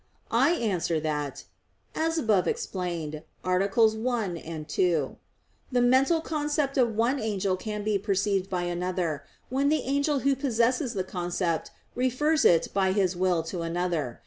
[0.33, 1.43] I answer that,
[1.93, 3.67] As above explained (AA.
[3.67, 5.17] 1, 2),
[5.71, 10.35] the mental concept of one angel can be perceived by another when the angel who
[10.35, 14.19] possesses the concept refers it by his will to another.